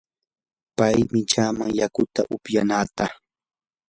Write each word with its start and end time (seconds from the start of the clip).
pay 0.77 0.97
michaaman 1.13 1.71
yakuta 1.79 2.21
upyanaata. 2.35 3.05